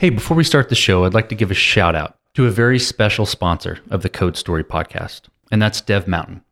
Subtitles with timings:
[0.00, 2.50] Hey, before we start the show, I'd like to give a shout out to a
[2.50, 6.42] very special sponsor of the Code Story podcast, and that's Dev Mountain.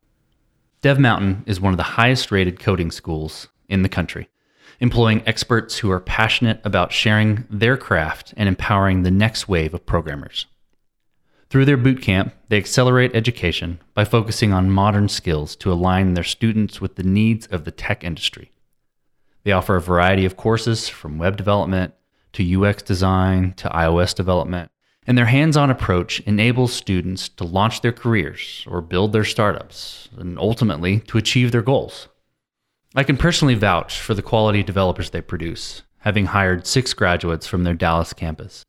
[0.82, 4.28] Dev Mountain is one of the highest rated coding schools in the country,
[4.80, 9.86] employing experts who are passionate about sharing their craft and empowering the next wave of
[9.86, 10.44] programmers.
[11.48, 16.22] Through their boot camp, they accelerate education by focusing on modern skills to align their
[16.22, 18.52] students with the needs of the tech industry.
[19.44, 21.94] They offer a variety of courses from web development
[22.32, 24.70] to UX design to iOS development.
[25.06, 30.10] And their hands on approach enables students to launch their careers or build their startups
[30.18, 32.08] and ultimately to achieve their goals.
[32.94, 37.64] I can personally vouch for the quality developers they produce, having hired six graduates from
[37.64, 38.64] their Dallas campus.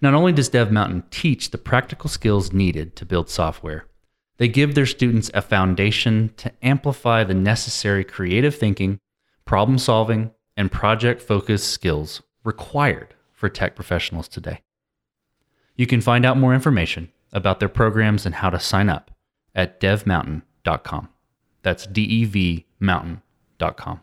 [0.00, 3.86] Not only does Dev Mountain teach the practical skills needed to build software,
[4.36, 8.98] they give their students a foundation to amplify the necessary creative thinking,
[9.44, 14.60] problem solving, and project focused skills required for tech professionals today.
[15.76, 19.10] You can find out more information about their programs and how to sign up
[19.54, 21.08] at devmountain.com.
[21.62, 24.00] That's D E V mountain.com.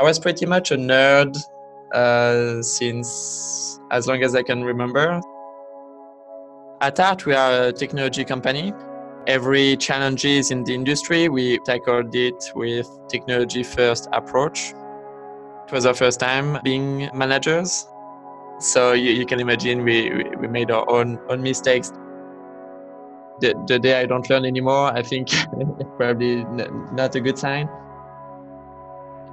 [0.00, 1.36] I was pretty much a nerd
[1.92, 5.20] uh, since as long as I can remember.
[6.80, 8.72] At Art, we are a technology company
[9.28, 14.72] every challenges in the industry, we tackled it with technology first approach.
[15.66, 17.86] It was our first time being managers.
[18.58, 21.92] So you, you can imagine we, we made our own, own mistakes.
[23.40, 25.28] The, the day I don't learn anymore, I think
[25.98, 27.68] probably n- not a good sign.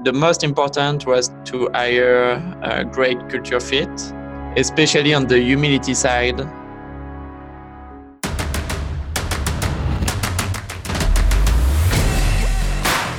[0.03, 3.89] The most important was to hire a great culture fit,
[4.57, 6.41] especially on the humility side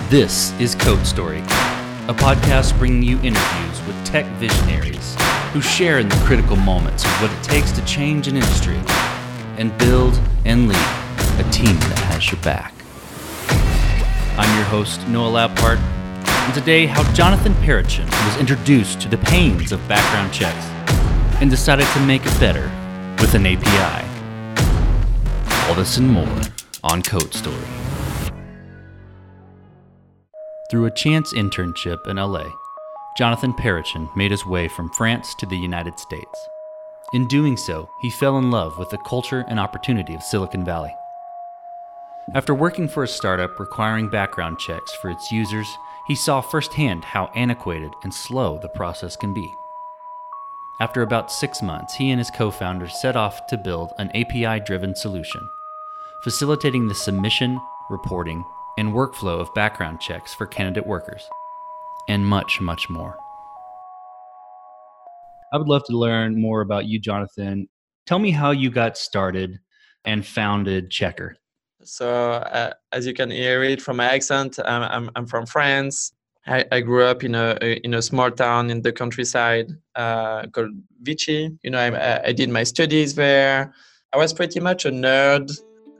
[0.08, 5.16] This is Code Story, a podcast bringing you interviews with tech visionaries
[5.52, 8.78] who share in the critical moments of what it takes to change an industry
[9.56, 10.76] and build and lead
[11.44, 12.72] a team that has your back.
[14.38, 19.72] I'm your host, Noah Labhart, and today how Jonathan Perichon was introduced to the pains
[19.72, 20.66] of background checks
[21.40, 22.70] and decided to make it better
[23.18, 24.06] with an API.
[25.68, 26.42] All this and more
[26.84, 27.85] on Code Story.
[30.68, 32.48] Through a chance internship in LA,
[33.16, 36.48] Jonathan Perichon made his way from France to the United States.
[37.12, 40.92] In doing so, he fell in love with the culture and opportunity of Silicon Valley.
[42.34, 45.68] After working for a startup requiring background checks for its users,
[46.08, 49.48] he saw firsthand how antiquated and slow the process can be.
[50.80, 54.58] After about six months, he and his co founders set off to build an API
[54.58, 55.48] driven solution,
[56.24, 58.44] facilitating the submission, reporting,
[58.78, 61.22] and workflow of background checks for candidate workers,
[62.08, 63.16] and much, much more.
[65.52, 67.68] I would love to learn more about you, Jonathan.
[68.06, 69.58] Tell me how you got started
[70.04, 71.34] and founded Checkr.
[71.82, 76.12] So, uh, as you can hear it from my accent, I'm, I'm, I'm from France.
[76.46, 80.70] I, I, grew up in a in a small town in the countryside uh, called
[81.02, 81.50] Vichy.
[81.62, 83.74] You know, I, I did my studies there.
[84.12, 85.50] I was pretty much a nerd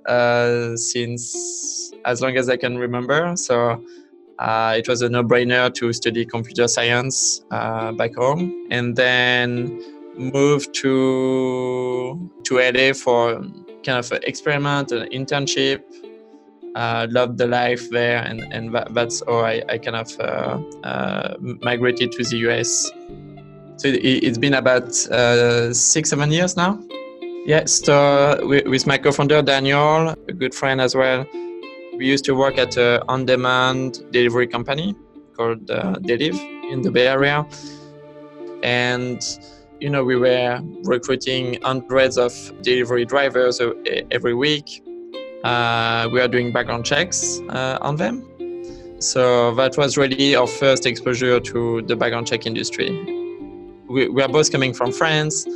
[0.06, 3.34] uh, since as long as I can remember.
[3.36, 3.82] So
[4.38, 9.82] uh, it was a no-brainer to study computer science uh, back home, and then
[10.16, 13.40] moved to to LA for
[13.84, 15.82] kind of an experiment, an internship.
[16.74, 20.60] Uh, loved the life there, and and that, that's how I, I kind of uh,
[20.84, 22.90] uh, migrated to the US.
[23.78, 26.78] So it, has been about six, seven years now.
[27.46, 31.24] Yeah, so with my co-founder Daniel, a good friend as well,
[31.96, 34.96] we used to work at an on-demand delivery company
[35.32, 36.34] called uh, Deliv
[36.72, 37.46] in the Bay Area,
[38.64, 39.22] and
[39.78, 43.60] you know we were recruiting hundreds of delivery drivers
[44.10, 44.82] every week.
[45.44, 48.26] Uh, we are doing background checks uh, on them.
[48.98, 52.90] So that was really our first exposure to the background check industry.
[53.88, 55.46] We, we are both coming from France.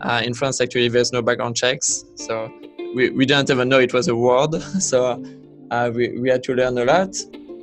[0.00, 2.52] Uh, in France, actually, there's no background checks, so
[2.94, 4.54] we, we didn't even know it was a word.
[4.80, 5.22] So
[5.70, 7.16] uh, we, we had to learn a lot.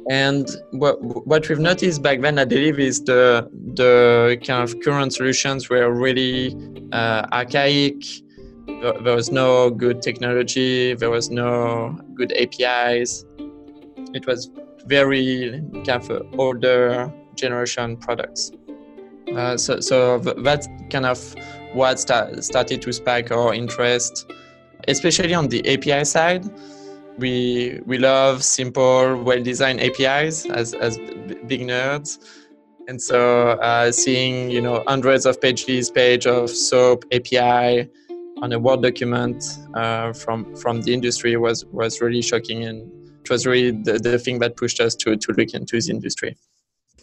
[0.09, 5.13] And what, what we've noticed back then at Deliv is the, the kind of current
[5.13, 6.55] solutions were really
[6.91, 8.03] uh, archaic.
[8.67, 13.25] There was no good technology, there was no good APIs.
[14.13, 14.51] It was
[14.85, 18.51] very kind of older generation products.
[19.35, 21.35] Uh, so, so that's kind of
[21.74, 24.31] what start, started to spark our interest,
[24.88, 26.45] especially on the API side.
[27.18, 30.97] We we love simple, well-designed APIs as as
[31.47, 32.18] big nerds.
[32.88, 37.89] and so uh, seeing you know hundreds of pages page of soap api
[38.41, 39.44] on a word document
[39.75, 42.65] uh, from from the industry was was really shocking.
[42.65, 42.91] And
[43.21, 46.36] it was really the, the thing that pushed us to to look into this industry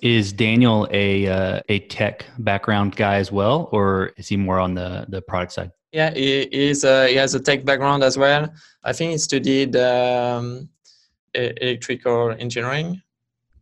[0.02, 4.74] is daniel a uh, a tech background guy as well or is he more on
[4.74, 5.70] the the product side?
[5.92, 8.48] Yeah he, he's uh, he has a tech background as well.
[8.84, 10.68] I think he studied um,
[11.34, 13.02] electrical engineering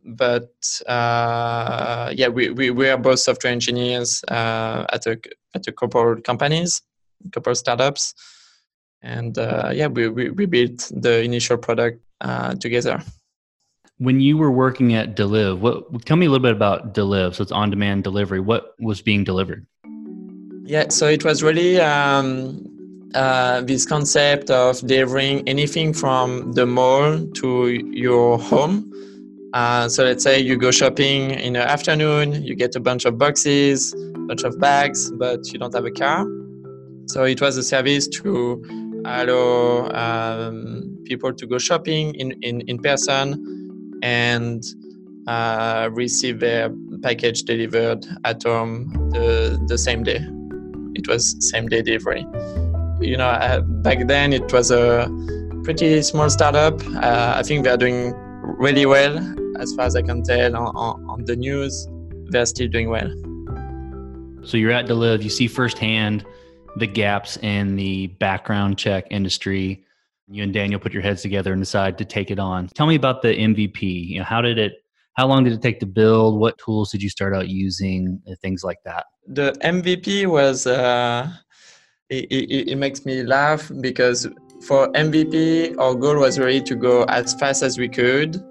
[0.03, 0.51] but
[0.87, 5.19] uh, yeah, we, we, we are both software engineers uh, at a
[5.55, 6.81] at a couple companies,
[7.31, 8.13] couple startups,
[9.01, 13.01] and uh, yeah, we, we, we built the initial product uh, together.
[13.99, 17.35] When you were working at Deliv, what tell me a little bit about Deliv?
[17.35, 18.39] So it's on-demand delivery.
[18.39, 19.65] What was being delivered?
[20.63, 22.65] Yeah, so it was really um,
[23.13, 28.89] uh, this concept of delivering anything from the mall to your home
[29.53, 33.17] uh, so let's say you go shopping in the afternoon, you get a bunch of
[33.17, 36.25] boxes, a bunch of bags, but you don't have a car.
[37.07, 42.77] So it was a service to allow um, people to go shopping in, in, in
[42.77, 43.43] person
[44.01, 44.63] and
[45.27, 50.25] uh, receive their package delivered at home the, the same day.
[50.95, 52.25] It was same day delivery.
[52.99, 55.09] You know, uh, back then it was a
[55.63, 56.81] pretty small startup.
[56.87, 58.13] Uh, I think they are doing
[58.59, 59.17] really well
[59.59, 61.87] as far as I can tell on, on, on the news.
[62.29, 63.09] They're still doing well.
[64.43, 66.25] So you're at Deliv, you see firsthand
[66.77, 69.85] the gaps in the background check industry.
[70.31, 72.67] You and Daniel put your heads together and decide to take it on.
[72.67, 73.81] Tell me about the MVP.
[73.81, 74.73] You know, how did it
[75.13, 76.39] how long did it take to build?
[76.39, 78.21] What tools did you start out using?
[78.41, 79.05] Things like that.
[79.27, 81.29] The MVP was uh,
[82.09, 84.27] it, it, it makes me laugh because
[84.61, 88.43] for MVP, our goal was really to go as fast as we could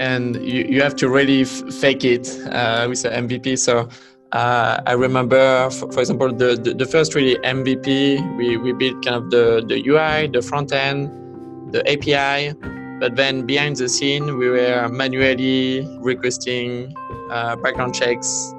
[0.00, 3.58] and you, you have to really f- fake it uh, with the MVP.
[3.58, 3.88] So
[4.32, 9.04] uh, I remember, for, for example, the, the, the, first really MVP, we, we built
[9.04, 12.54] kind of the, the UI, the front end, the API,
[13.00, 16.94] but then behind the scene, we were manually requesting
[17.30, 18.54] uh, background checks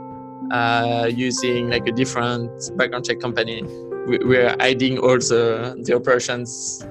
[0.51, 3.63] uh, using like a different background check company.
[4.07, 6.85] We, we were hiding all the, the operations.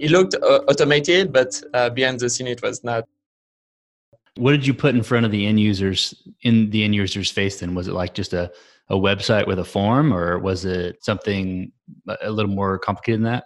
[0.00, 3.06] It looked uh, automated, but uh, behind the scene, it was not.
[4.36, 7.60] What did you put in front of the end users in the end users face
[7.60, 7.74] then?
[7.74, 8.52] Was it like just a,
[8.88, 11.72] a website with a form or was it something
[12.22, 13.44] a little more complicated than that?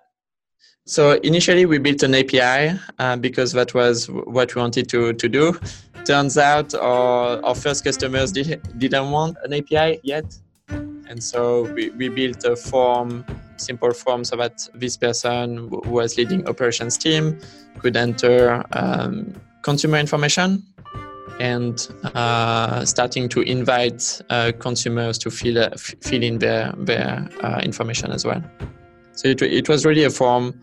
[0.87, 5.29] So initially we built an API uh, because that was what we wanted to, to
[5.29, 5.59] do.
[6.05, 10.37] Turns out our, our first customers did, didn't want an API yet.
[10.69, 13.25] And so we, we built a form,
[13.57, 17.39] simple form so that this person who was leading operations team
[17.79, 20.63] could enter um, consumer information
[21.41, 27.61] and uh, starting to invite uh, consumers to fill, uh, fill in their, their uh,
[27.65, 28.43] information as well.
[29.13, 30.61] So it, it was really a form.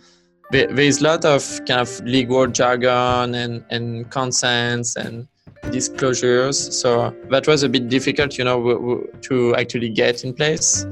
[0.51, 5.27] There is a lot of kind of legal jargon and, and consents and
[5.71, 6.79] disclosures.
[6.79, 10.85] So that was a bit difficult, you know, to actually get in place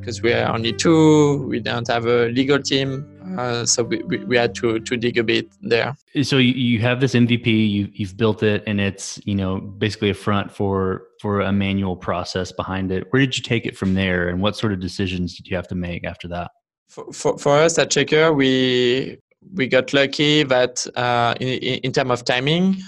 [0.00, 1.46] because we are only two.
[1.48, 5.18] We don't have a legal team uh, so we, we, we, had to to dig
[5.18, 5.94] a bit there.
[6.22, 10.10] So you you have this MVP, you you've built it, and it's you know basically
[10.10, 13.06] a front for for a manual process behind it.
[13.10, 15.68] Where did you take it from there, and what sort of decisions did you have
[15.68, 16.50] to make after that?
[16.88, 19.18] For for, for us at Checkr, we
[19.54, 22.80] we got lucky that uh, in, in terms of timing,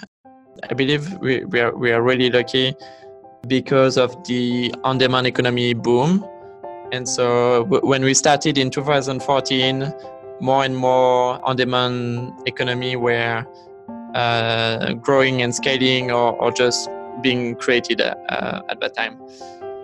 [0.71, 2.75] I believe we, we are we are really lucky
[3.47, 6.25] because of the on-demand economy boom.
[6.93, 9.93] And so when we started in 2014,
[10.41, 13.47] more and more on-demand economy were
[14.15, 16.89] uh, growing and scaling or, or just
[17.23, 19.21] being created uh, at that time.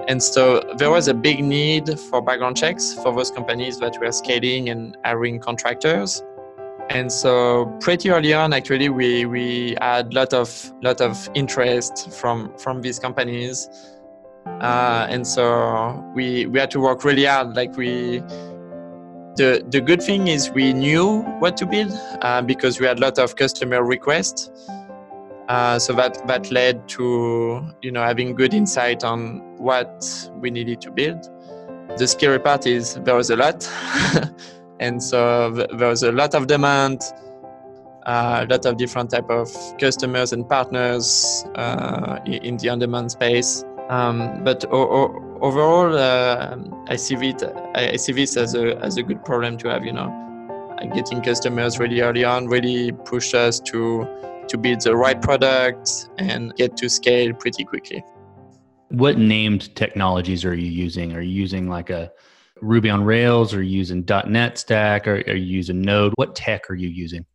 [0.09, 4.13] And so there was a big need for background checks for those companies that were
[4.13, 6.23] scaling and hiring contractors.
[6.89, 12.57] And so pretty early on, actually, we, we had lot of lot of interest from
[12.57, 13.69] from these companies,
[14.61, 17.55] uh, and so we we had to work really hard.
[17.57, 18.23] Like we
[19.37, 23.03] the, the good thing is we knew what to build uh, because we had a
[23.03, 24.51] lot of customer requests.
[25.49, 30.05] Uh, so that, that led to you know having good insight on what
[30.41, 31.29] we needed to build.
[31.99, 33.71] The scary part is there was a lot,
[34.81, 37.03] and so there was a lot of demand,
[38.07, 39.49] uh, a lot of different type of
[39.79, 43.65] customers and partners uh, in the on-demand space.
[43.89, 46.57] Um, but overall, uh,
[46.89, 47.43] I see it.
[47.75, 49.85] I see this as a as a good problem to have.
[49.85, 54.07] You know, getting customers really early on really pushed us to
[54.49, 58.03] to build the right product and get to scale pretty quickly.
[58.91, 61.15] What named technologies are you using?
[61.15, 62.13] Are you using like a
[62.63, 63.53] Ruby on Rails?
[63.53, 65.09] Are you using .NET Stack?
[65.09, 66.13] Or are you using Node?
[66.15, 67.27] What tech are you using?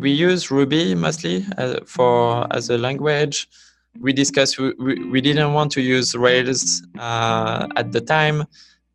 [0.00, 3.46] We use Ruby mostly uh, for as a language.
[3.98, 4.72] We discussed we,
[5.10, 8.44] we didn't want to use Rails uh, at the time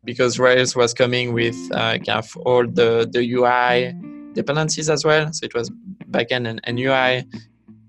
[0.04, 3.94] because Rails was coming with uh, kind of all the, the UI
[4.32, 5.32] dependencies as well.
[5.32, 5.70] So it was
[6.10, 7.24] backend and, and UI.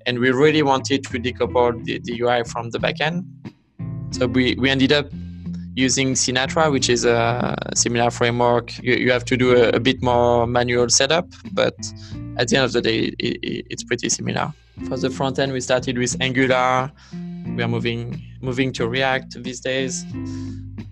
[0.05, 3.25] And we really wanted to decouple the, the UI from the backend.
[4.11, 5.07] So we, we ended up
[5.75, 8.75] using Sinatra, which is a similar framework.
[8.81, 11.75] You, you have to do a, a bit more manual setup, but
[12.37, 14.51] at the end of the day, it, it, it's pretty similar.
[14.85, 16.91] For the front end, we started with Angular.
[17.55, 20.05] We are moving moving to React these days.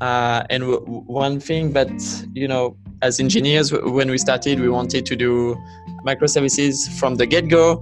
[0.01, 1.91] Uh, and w- one thing that
[2.33, 5.55] you know, as engineers, when we started, we wanted to do
[6.05, 7.81] microservices from the get-go.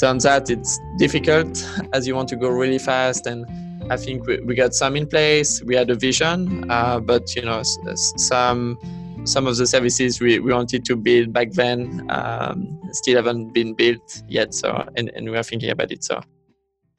[0.00, 3.46] Turns out it's difficult as you want to go really fast and
[3.90, 5.62] I think we, we got some in place.
[5.62, 8.78] We had a vision, uh, but you know, some
[9.24, 13.74] some of the services we, we wanted to build back then um, still haven't been
[13.74, 14.54] built yet.
[14.54, 16.04] So, and, and we are thinking about it.
[16.04, 16.20] So,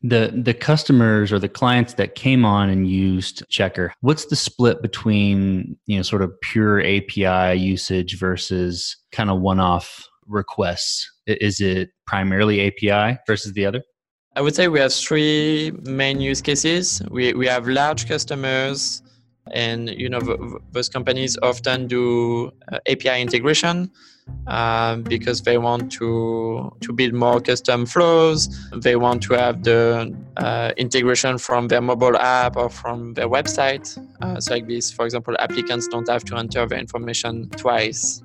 [0.02, 4.82] the the customers or the clients that came on and used Checkr, what's the split
[4.82, 11.10] between you know sort of pure API usage versus kind of one off requests?
[11.26, 13.82] Is it primarily API versus the other?
[14.38, 17.02] I would say we have three main use cases.
[17.10, 19.02] We, we have large customers,
[19.52, 23.92] and you know those companies often do uh, API integration
[24.48, 28.50] uh, because they want to to build more custom flows.
[28.74, 33.86] They want to have the uh, integration from their mobile app or from their website.
[34.22, 38.22] Uh, so like this, for example, applicants don't have to enter their information twice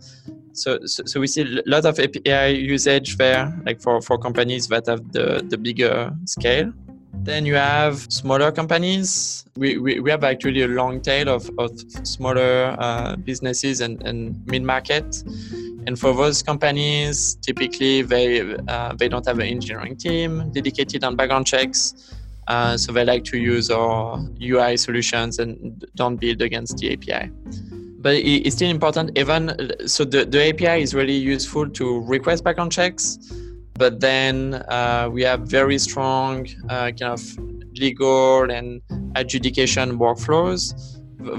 [0.53, 4.69] so, so, so we see a lot of API usage there, like for, for companies
[4.69, 6.73] that have the, the bigger scale.
[7.12, 9.45] Then you have smaller companies.
[9.57, 14.45] We, we, we have actually a long tail of, of smaller uh, businesses and, and
[14.47, 15.23] mid market.
[15.87, 21.17] And for those companies, typically they, uh, they don't have an engineering team dedicated on
[21.17, 22.14] background checks.
[22.49, 27.31] Uh, so they like to use our UI solutions and don't build against the API
[28.00, 32.73] but it's still important even so the, the api is really useful to request background
[32.73, 33.19] checks
[33.81, 37.23] but then uh, we have very strong uh, kind of
[37.79, 38.83] legal and
[39.17, 40.61] adjudication workflows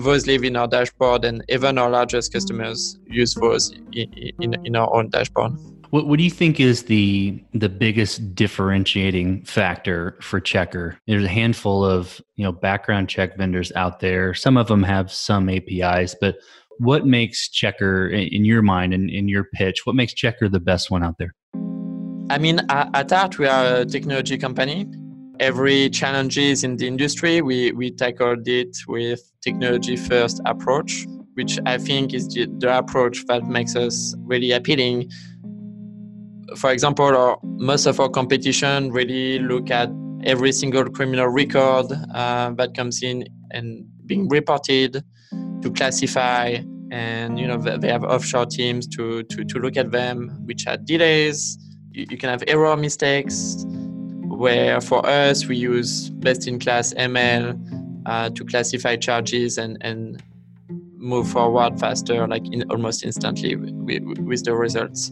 [0.04, 4.76] those live in our dashboard and even our largest customers use those in, in, in
[4.76, 5.54] our own dashboard
[5.92, 10.96] what, what do you think is the the biggest differentiating factor for Checkr?
[11.06, 14.34] There's a handful of you know background check vendors out there.
[14.34, 16.38] Some of them have some APIs, but
[16.78, 19.86] what makes Checkr, in your mind and in your pitch?
[19.86, 21.36] What makes Checkr the best one out there?
[22.30, 24.88] I mean, at Art, we are a technology company.
[25.40, 31.78] Every challenges in the industry, we, we tackled it with technology first approach, which I
[31.78, 35.10] think is the, the approach that makes us really appealing
[36.56, 39.90] for example, our, most of our competition really look at
[40.24, 45.04] every single criminal record uh, that comes in and being reported
[45.62, 46.58] to classify
[46.92, 50.86] and you know they have offshore teams to, to, to look at them which had
[50.86, 51.58] delays
[51.92, 53.66] you, you can have error mistakes
[54.28, 57.60] where for us we use best in class ml
[58.06, 60.24] uh, to classify charges and, and
[60.96, 65.12] move forward faster like in almost instantly with, with the results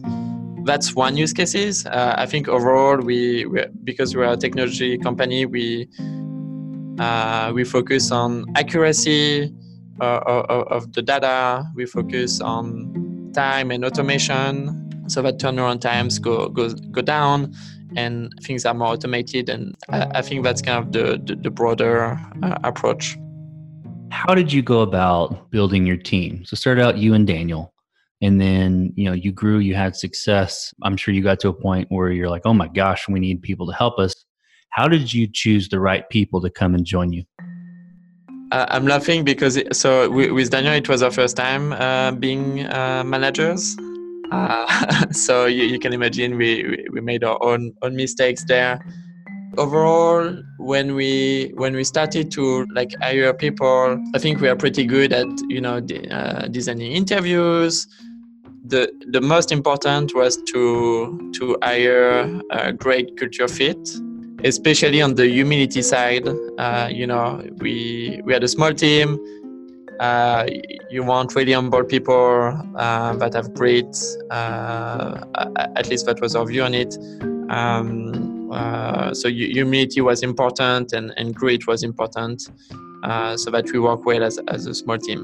[0.64, 1.86] that's one use cases.
[1.86, 5.88] Uh, I think overall, we, we, because we're a technology company, we
[6.98, 9.54] uh, we focus on accuracy
[10.00, 11.64] uh, of, of, the data.
[11.74, 14.79] We focus on time and automation,
[15.10, 17.54] so that turnaround times go go go down,
[17.96, 19.48] and things are more automated.
[19.48, 23.18] And I, I think that's kind of the the, the broader uh, approach.
[24.10, 26.44] How did you go about building your team?
[26.44, 27.72] So start out you and Daniel
[28.22, 31.52] and then you know you grew you had success i'm sure you got to a
[31.52, 34.24] point where you're like oh my gosh we need people to help us
[34.70, 37.24] how did you choose the right people to come and join you
[38.52, 42.66] uh, i'm laughing because it, so with daniel it was our first time uh, being
[42.66, 43.76] uh, managers
[44.30, 48.80] uh, so you, you, can imagine we, we made our own own mistakes there.
[49.58, 54.84] Overall when we when we started to like hire people i think we are pretty
[54.84, 55.78] good at you know
[56.10, 57.88] uh, designing interviews.
[58.64, 63.88] The the most important was to to hire a great culture fit
[64.44, 66.26] especially on the humility side.
[66.58, 69.18] Uh, you know we we had a small team
[70.00, 70.46] uh,
[70.90, 73.94] you want really humble people uh, that have great
[74.30, 75.24] uh,
[75.76, 76.96] at least that was our view on it
[77.50, 81.36] um, Uh, so humility was important and, and
[81.68, 82.50] was important
[83.04, 85.22] uh, so that we work well as, as a small team.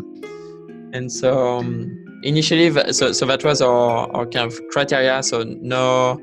[0.92, 5.22] And so um, initially, so, so that was our, our kind of criteria.
[5.22, 6.20] So no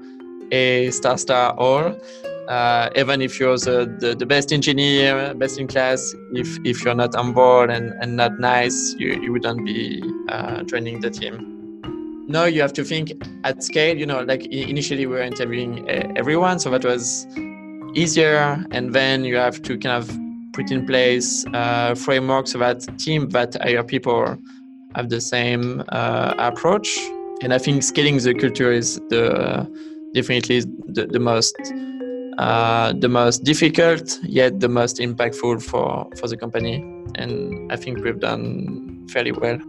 [0.52, 1.92] A star star all.
[2.48, 6.96] Uh, even if you're the, the, the, best engineer, best in class, if, if you're
[6.96, 11.54] not on board and, and not nice, you, you wouldn't be uh, joining the team.
[12.28, 13.12] No, you have to think
[13.44, 13.98] at scale.
[13.98, 17.28] You know, like initially we were interviewing everyone, so that was
[17.96, 18.66] easier.
[18.72, 20.10] And then you have to kind of
[20.54, 24.38] put in place uh, frameworks so that team that hire people
[24.96, 26.98] have the same uh, approach.
[27.42, 29.68] And I think scaling the culture is the
[30.14, 31.56] definitely the, the most
[32.38, 36.76] uh, the most difficult yet the most impactful for for the company.
[37.16, 39.60] And I think we've done fairly well.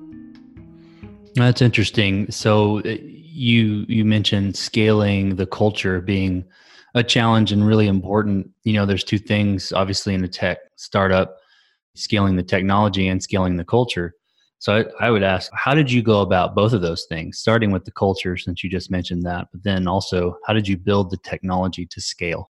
[1.35, 2.31] That's interesting.
[2.31, 6.45] So uh, you you mentioned scaling the culture being
[6.95, 8.51] a challenge and really important.
[8.63, 11.37] You know, there's two things obviously in a tech startup,
[11.97, 14.15] scaling the technology and scaling the culture.
[14.61, 17.39] So I, I, would ask, how did you go about both of those things?
[17.39, 20.79] Starting with the culture, since you just mentioned that, but then also, how did you
[20.79, 22.51] build the technology to scale?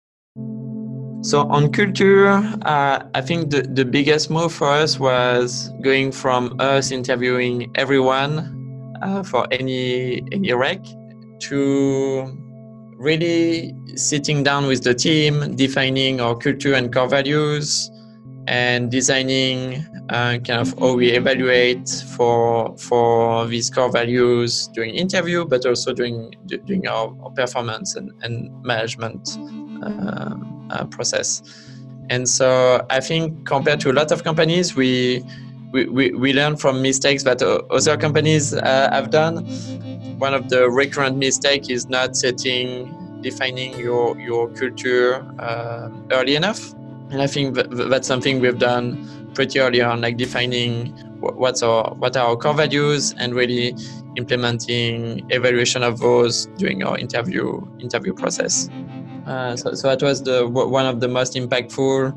[1.22, 2.30] So on culture,
[2.62, 8.96] uh, I think the, the biggest move for us was going from us interviewing everyone
[9.02, 10.86] uh, for any any rec
[11.40, 12.38] to
[12.98, 17.92] really sitting down with the team, defining our culture and core values,
[18.48, 25.46] and designing uh, kind of how we evaluate for for these core values during interview,
[25.46, 29.28] but also during during our, our performance and, and management
[29.84, 31.42] um, uh, process.
[32.10, 35.24] And so I think compared to a lot of companies, we
[35.72, 39.46] we, we, we learn from mistakes that other companies uh, have done.
[40.18, 46.74] One of the recurrent mistakes is not setting, defining your, your culture uh, early enough.
[47.12, 50.88] And I think that, that's something we've done pretty early on, like defining
[51.20, 53.76] what's our, what are our core values and really
[54.16, 58.70] implementing evaluation of those during our interview interview process.
[59.28, 62.14] Uh, so, so that was the one of the most impactful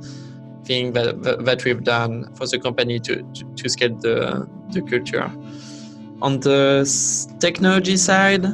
[0.64, 5.31] thing that, that we've done for the company to, to, to scale the, the culture.
[6.23, 6.87] On the
[7.40, 8.44] technology side,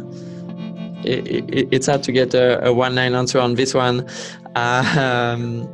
[1.04, 4.08] it, it, it's hard to get a, a one line answer on this one.
[4.56, 5.68] Um,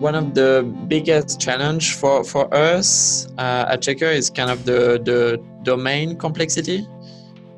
[0.00, 5.00] one of the biggest challenge for, for us uh, at Checkr is kind of the,
[5.04, 6.86] the domain complexity.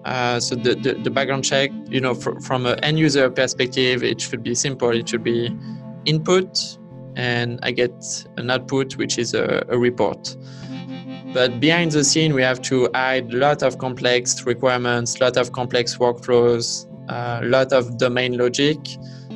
[0.04, 4.02] Uh, so the, the, the, background check, you know, fr- from an end user perspective,
[4.02, 4.90] it should be simple.
[4.90, 5.56] It should be
[6.06, 6.78] input,
[7.14, 7.92] and I get
[8.36, 10.36] an output, which is a, a report.
[11.32, 15.36] But behind the scene, we have to hide a lot of complex requirements, a lot
[15.36, 18.78] of complex workflows, a uh, lot of domain logic,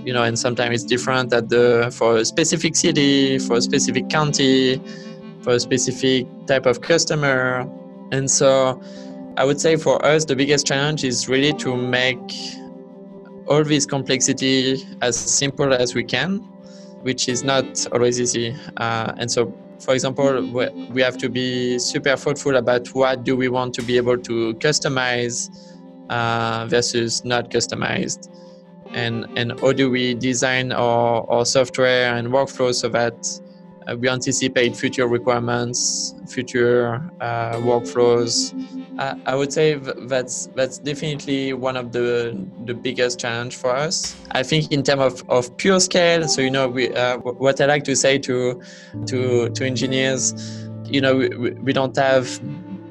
[0.04, 4.08] you know, and sometimes it's different at the for a specific city, for a specific
[4.08, 4.80] county,
[5.40, 7.66] for a specific type of customer.
[8.12, 8.80] And so
[9.36, 12.18] I would say for us, the biggest challenge is really to make
[13.46, 16.40] all this complexity as simple as we can
[17.06, 18.52] which is not always easy.
[18.78, 20.42] Uh, and so, for example,
[20.90, 24.54] we have to be super thoughtful about what do we want to be able to
[24.54, 25.48] customize
[26.10, 28.28] uh, versus not customized.
[28.92, 33.16] And, and how do we design our, our software and workflows so that
[33.86, 38.52] uh, we anticipate future requirements, future uh, workflows.
[38.98, 44.16] Uh, I would say that's that's definitely one of the the biggest challenge for us.
[44.32, 46.26] I think in terms of, of pure scale.
[46.28, 48.60] So you know, we, uh, what I like to say to
[49.06, 50.34] to to engineers,
[50.84, 52.40] you know, we, we don't have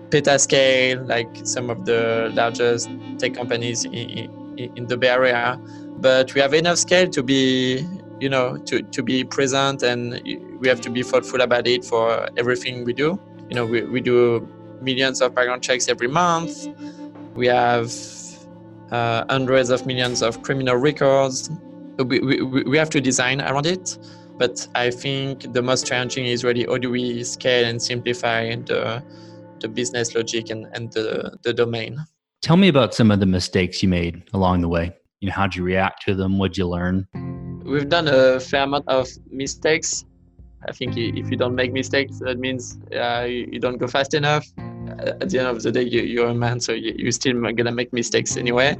[0.09, 5.59] petascale like some of the largest tech companies in, in, in the Bay Area,
[5.97, 7.85] but we have enough scale to be
[8.25, 10.19] you know to, to be present and
[10.59, 13.19] we have to be thoughtful about it for everything we do.
[13.49, 14.17] You know we, we do
[14.81, 16.67] millions of background checks every month.
[17.35, 17.93] We have
[18.89, 21.51] uh, hundreds of millions of criminal records.
[21.99, 23.97] We, we, we have to design around it
[24.37, 29.01] but i think the most challenging is really how do we scale and simplify the,
[29.61, 32.05] the business logic and, and the, the domain.
[32.41, 34.91] Tell me about some of the mistakes you made along the way
[35.25, 37.07] you know how'd you react to them what'd you learn
[37.65, 40.05] we've done a fair amount of mistakes.
[40.67, 44.45] I think if you don't make mistakes, that means uh, you don't go fast enough.
[44.99, 47.91] At the end of the day, you, are a man, so you're still gonna make
[47.91, 48.77] mistakes anyway.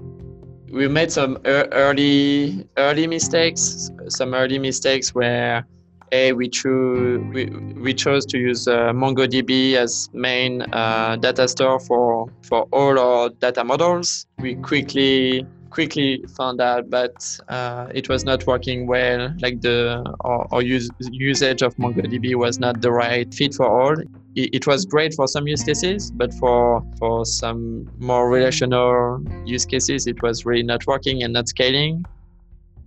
[0.72, 3.92] We made some early early mistakes.
[4.08, 5.66] Some early mistakes where
[6.12, 7.46] a we chose we,
[7.86, 13.30] we chose to use uh, MongoDB as main uh, data store for for all our
[13.30, 14.28] data models.
[14.40, 17.18] We quickly quickly found out that
[17.50, 19.22] uh, it was not working well.
[19.42, 19.78] Like the
[20.22, 23.98] our, our use, usage of MongoDB was not the right fit for all.
[24.36, 29.66] It, it, was great for some use cases, but for for some more relational use
[29.66, 32.06] cases, it was really not working and not scaling.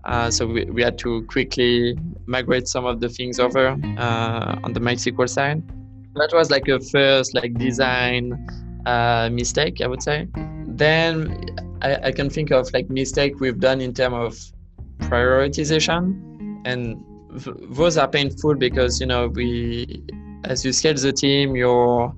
[0.04, 4.72] Uh, so we, we had to quickly migrate some of the things over uh, on
[4.72, 5.62] the MySQL side.
[6.14, 8.24] That was like a first like design
[8.86, 10.26] uh, mistake, I would say.
[10.78, 11.44] Then
[11.82, 17.04] I, I can think of like mistake we've done in terms of prioritization, and
[17.76, 20.02] those are painful because you know we,
[20.44, 22.14] as you scale the team, you're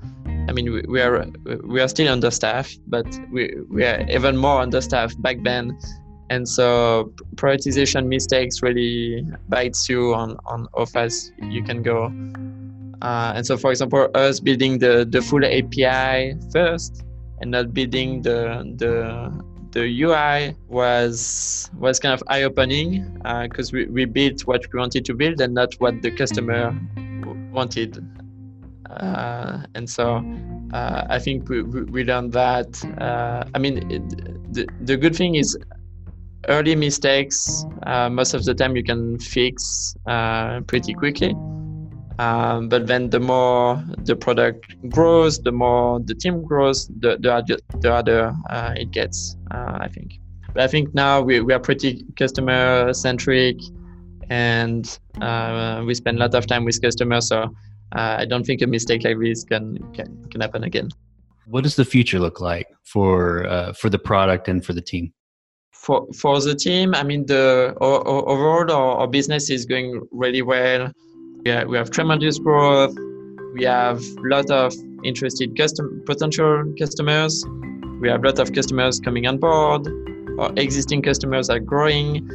[0.48, 1.26] I mean, we, we, are
[1.64, 5.78] we are still understaffed, but we, we are even more understaffed back then,
[6.28, 12.12] and so prioritization mistakes really bites you on on how fast you can go.
[13.00, 17.04] Uh, and so, for example, us building the the full API first
[17.40, 19.32] and not building the the
[19.72, 24.78] the UI was was kind of eye opening because uh, we, we built what we
[24.78, 26.74] wanted to build and not what the customer
[27.52, 28.04] wanted.
[28.90, 30.24] Uh, and so
[30.72, 32.84] uh, I think we, we learned that.
[33.00, 35.56] Uh, I mean, it, the, the good thing is
[36.48, 41.34] early mistakes, uh, most of the time you can fix uh, pretty quickly.
[42.20, 47.58] Um, but then the more the product grows, the more the team grows, the the,
[47.80, 50.20] the harder uh, it gets, uh, I think.
[50.52, 53.56] But I think now we, we are pretty customer centric
[54.28, 54.84] and
[55.22, 57.28] uh, we spend a lot of time with customers.
[57.28, 57.38] So
[57.96, 60.90] uh, I don't think a mistake like this can, can, can happen again.
[61.46, 65.14] What does the future look like for, uh, for the product and for the team?
[65.72, 70.92] For, for the team, I mean, the overall our, our business is going really well
[71.44, 72.96] we, we have tremendous growth.
[73.54, 74.74] We have a lot of
[75.04, 77.44] interested custom, potential customers.
[78.00, 79.88] We have a lot of customers coming on board.
[80.38, 82.28] Our existing customers are growing.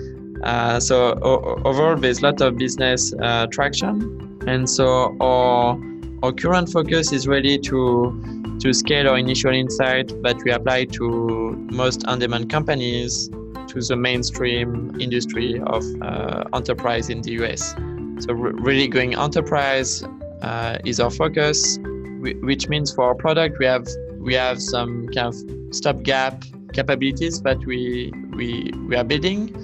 [0.43, 4.39] Uh, so o- overall, there's a lot of business uh, traction.
[4.47, 5.79] And so our,
[6.21, 8.21] our current focus is really to
[8.59, 13.29] to scale our initial insight that we apply to most on-demand companies
[13.67, 17.75] to the mainstream industry of uh, enterprise in the US.
[18.19, 20.03] So really going enterprise
[20.41, 21.77] uh, is our focus,
[22.21, 23.87] which means for our product we have
[24.19, 25.35] we have some kind of
[25.75, 29.55] stopgap capabilities that we we we are building.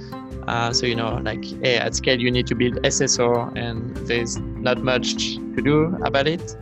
[0.48, 4.38] Uh, so you know, like hey, at scale you need to build SSO, and there's
[4.38, 6.56] not much to do about it.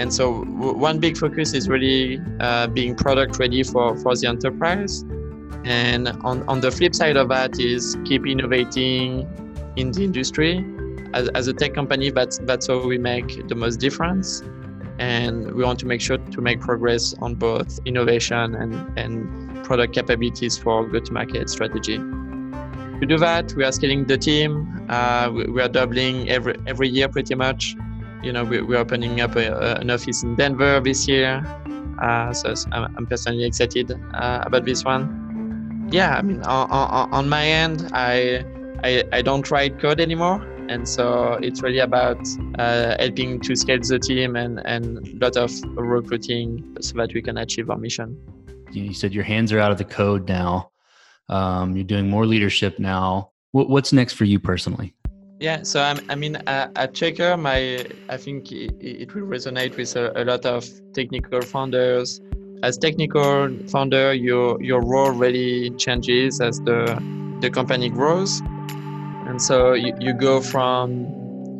[0.00, 4.26] And so w- one big focus is really uh, being product ready for for the
[4.26, 5.04] enterprise.
[5.64, 9.28] And on on the flip side of that is keep innovating
[9.76, 10.64] in the industry
[11.14, 14.42] as, as a tech company, that's that's how we make the most difference.
[14.98, 19.92] And we want to make sure to make progress on both innovation and, and product
[19.92, 21.96] capabilities for go-to-market strategy.
[21.96, 24.86] To do that, we are scaling the team.
[24.88, 27.74] Uh, we, we, are doubling every every year pretty much.
[28.22, 31.42] You know, we, we're opening up a, a, an office in Denver this year.
[32.00, 35.88] Uh, so I'm, I'm, personally excited uh, about this one.
[35.92, 38.44] Yeah, I mean, on, on, on my end, I,
[38.82, 42.18] I, I don't write code anymore and so it's really about
[42.58, 47.22] uh, helping to scale the team and and a lot of recruiting so that we
[47.22, 48.18] can achieve our mission.
[48.72, 50.70] You said your hands are out of the code now.
[51.28, 53.30] Um, you're doing more leadership now.
[53.52, 54.94] What, what's next for you personally?
[55.40, 59.76] Yeah so I'm, i mean uh, at checkr my i think it, it will resonate
[59.76, 62.20] with a, a lot of technical founders.
[62.62, 66.80] As technical founder your your role really changes as the
[67.40, 68.40] the company grows
[69.26, 71.06] and so you, you go from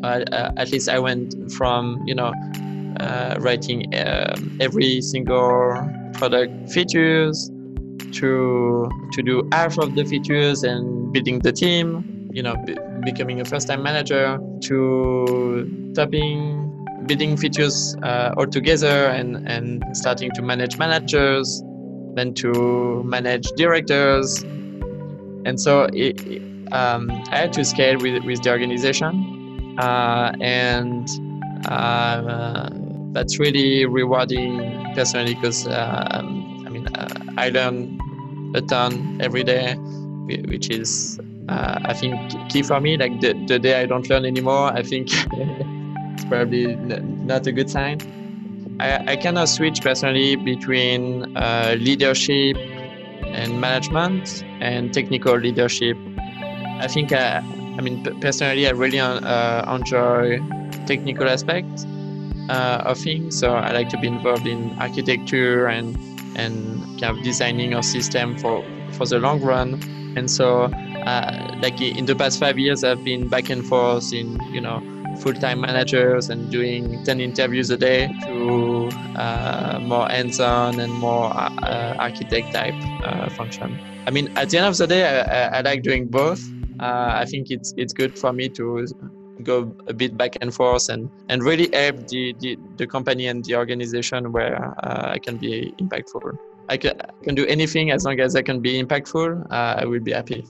[0.03, 2.33] uh, uh, at least i went from you know
[3.01, 5.75] uh, writing um, every single
[6.15, 7.51] product features
[8.13, 12.55] to to do half of the features and building the team you know
[13.05, 16.61] becoming a first time manager to topping
[17.07, 21.63] building features uh, all together and and starting to manage managers
[22.15, 24.43] then to manage directors.
[25.47, 26.21] And so it,
[26.73, 29.77] um, I had to scale with, with the organization.
[29.79, 31.09] Uh, and
[31.67, 32.71] uh,
[33.13, 37.99] that's really rewarding personally because um, I mean, uh, I learn
[38.55, 39.75] a ton every day,
[40.49, 42.15] which is, uh, I think,
[42.51, 42.97] key for me.
[42.97, 47.53] Like the, the day I don't learn anymore, I think it's probably n- not a
[47.53, 47.99] good sign.
[48.81, 52.57] I, I cannot switch personally between uh, leadership
[53.25, 55.97] and management and technical leadership
[56.81, 60.41] I think, uh, I mean, personally, I really uh, enjoy
[60.87, 61.87] technical aspects
[62.49, 63.39] uh, of things.
[63.39, 65.97] So I like to be involved in architecture and
[66.37, 69.81] and kind of designing a system for for the long run.
[70.17, 74.39] And so, uh, like in the past five years, I've been back and forth in
[74.53, 74.83] you know
[75.21, 81.95] full-time managers and doing 10 interviews a day to uh, more hands-on and more uh,
[81.99, 83.79] architect type uh, function.
[84.07, 86.43] I mean, at the end of the day, I, I, I like doing both.
[86.81, 88.87] Uh, I think it's it's good for me to
[89.43, 93.45] go a bit back and forth and, and really help the, the, the company and
[93.45, 96.37] the organization where uh, I can be impactful.
[96.69, 99.85] I can, I can do anything as long as I can be impactful, uh, I
[99.85, 100.45] will be happy.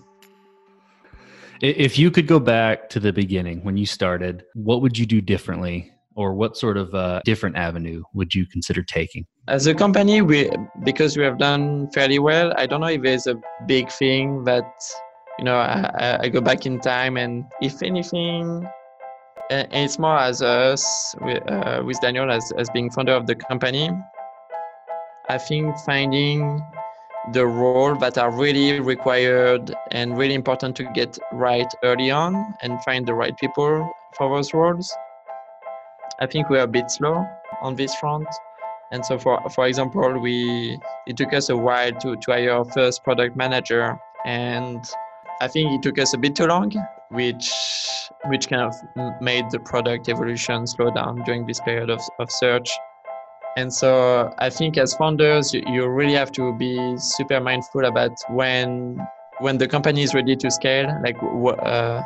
[1.60, 5.20] If you could go back to the beginning when you started, what would you do
[5.20, 5.90] differently?
[6.16, 9.26] Or what sort of uh, different avenue would you consider taking?
[9.48, 10.48] As a company, we
[10.84, 12.52] because we have done fairly well.
[12.56, 13.34] I don't know if there's a
[13.66, 14.64] big thing that
[15.44, 18.66] you know I, I go back in time, and if anything,
[19.50, 23.35] and it's more as us with, uh, with Daniel as, as being founder of the
[23.35, 23.90] company.
[25.28, 26.62] I think finding
[27.35, 32.83] the role that are really required and really important to get right early on and
[32.83, 34.96] find the right people for those roles.
[36.20, 37.26] I think we're a bit slow
[37.61, 38.28] on this front.
[38.92, 42.64] And so for for example, we it took us a while to, to hire our
[42.64, 44.83] first product manager and
[45.40, 46.72] I think it took us a bit too long,
[47.10, 47.50] which
[48.26, 48.74] which kind of
[49.20, 52.70] made the product evolution slow down during this period of, of search.
[53.56, 58.98] And so I think as founders, you, really have to be super mindful about when
[59.38, 62.02] when the company is ready to scale, like uh,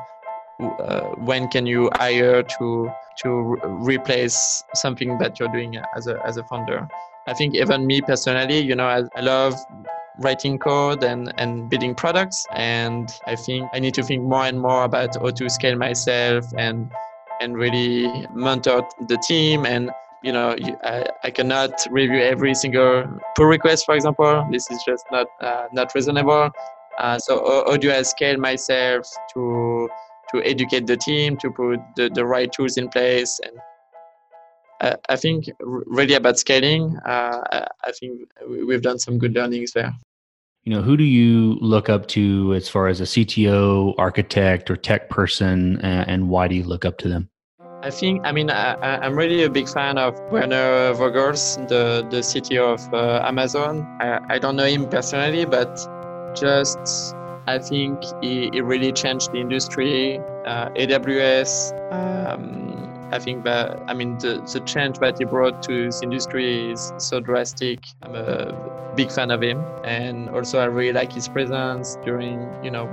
[0.61, 2.91] uh, when can you hire to
[3.23, 6.89] to re- replace something that you're doing as a as a founder.
[7.27, 9.55] I think even me personally, you know, I, I love
[10.19, 12.47] writing code and, and building products.
[12.53, 16.45] And I think I need to think more and more about how to scale myself
[16.57, 16.91] and
[17.41, 19.65] and really mentor the team.
[19.65, 19.91] And
[20.23, 23.05] you know I, I cannot review every single
[23.37, 24.47] pull request for example.
[24.51, 26.51] This is just not uh, not reasonable.
[26.99, 29.89] Uh, so how, do i scale myself to
[30.33, 33.39] to educate the team to put the, the right tools in place?
[33.45, 33.57] And
[34.81, 39.95] I, I think really about scaling uh, I think we've done some good learnings there
[40.65, 44.77] you know who do you look up to as far as a cto architect or
[44.77, 47.29] tech person and why do you look up to them
[47.81, 52.19] I think, I mean, I, am really a big fan of Werner Vogels, the, the
[52.19, 53.87] CTO of uh, Amazon.
[54.01, 55.77] I, I don't know him personally, but
[56.35, 57.15] just
[57.47, 60.19] I think he, he really changed the industry.
[60.45, 65.87] Uh, AWS, um, I think that, I mean, the, the change that he brought to
[65.87, 67.87] this industry is so drastic.
[68.03, 69.65] I'm a big fan of him.
[69.85, 72.85] And also, I really like his presence during, you know,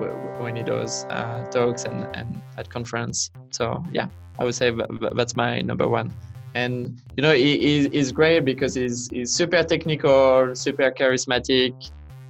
[0.44, 2.28] when he does uh, talks and, and
[2.60, 3.32] at conference.
[3.50, 4.72] So, yeah, I would say
[5.20, 6.14] that's my number one.
[6.54, 11.74] And, you know, he, he's great because he's, he's super technical, super charismatic,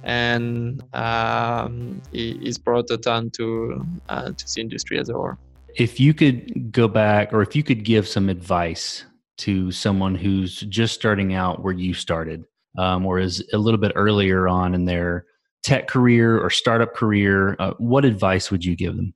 [0.02, 5.36] and um, he, he's brought a ton to, uh, to the industry as a whole
[5.76, 9.04] if you could go back or if you could give some advice
[9.36, 12.46] to someone who's just starting out where you started
[12.78, 15.24] um, or is a little bit earlier on in their
[15.62, 19.12] tech career or startup career uh, what advice would you give them?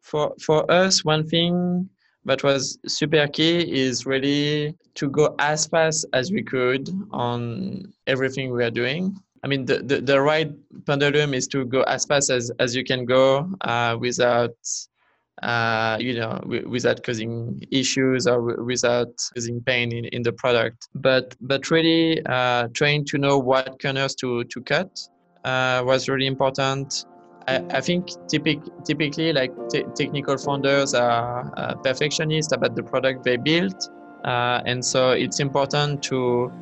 [0.00, 1.88] For for us one thing
[2.24, 8.52] that was super key is really to go as fast as we could on everything
[8.52, 9.16] we are doing.
[9.44, 10.52] I mean, the, the, the, right
[10.86, 14.54] pendulum is to go as fast as, as you can go uh, without
[15.40, 20.88] uh, you know, without causing issues or without causing pain in, in the product.
[20.94, 24.90] But but really uh, trying to know what corners to to cut
[25.44, 27.06] uh, was really important.
[27.48, 29.52] I, I think typic, typically like
[29.96, 33.74] technical founders are uh, perfectionists about the product they build,
[34.24, 36.52] uh, and so it's important to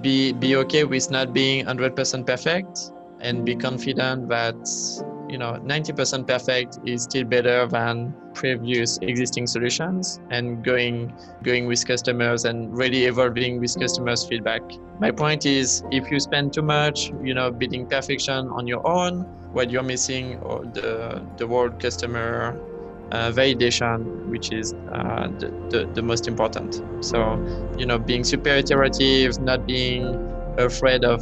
[0.00, 4.56] be be okay with not being 100% perfect and be confident that
[5.34, 11.84] you know 90% perfect is still better than previous existing solutions and going going with
[11.84, 14.62] customers and really evolving with customers feedback.
[15.00, 19.22] My point is if you spend too much you know building perfection on your own
[19.56, 22.56] what you're missing or the the world customer
[23.10, 26.80] uh, validation which is uh, the, the, the most important.
[27.00, 27.18] So
[27.76, 30.04] you know being super iterative not being
[30.58, 31.20] afraid of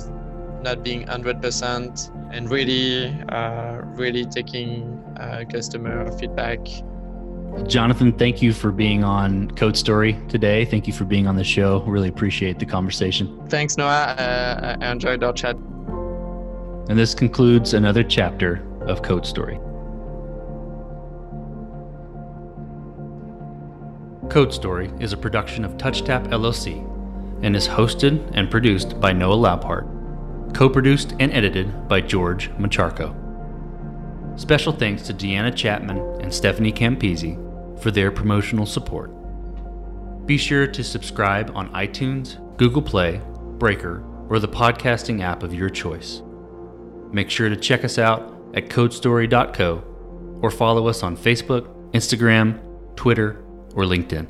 [0.63, 6.59] not being 100% and really, uh, really taking uh, customer feedback.
[7.67, 10.65] Jonathan, thank you for being on Code Story today.
[10.65, 11.83] Thank you for being on the show.
[11.83, 13.47] Really appreciate the conversation.
[13.49, 14.15] Thanks, Noah.
[14.19, 15.57] Uh, I enjoyed our chat.
[16.89, 19.57] And this concludes another chapter of Code Story.
[24.31, 26.89] Code Story is a production of TouchTap LLC
[27.43, 30.02] and is hosted and produced by Noah Labhart.
[30.55, 33.19] Co produced and edited by George Macharko.
[34.39, 37.37] Special thanks to Deanna Chapman and Stephanie Campisi
[37.81, 39.11] for their promotional support.
[40.27, 43.21] Be sure to subscribe on iTunes, Google Play,
[43.59, 46.23] Breaker, or the podcasting app of your choice.
[47.13, 49.85] Make sure to check us out at codestory.co
[50.41, 52.61] or follow us on Facebook, Instagram,
[52.97, 54.27] Twitter, or LinkedIn.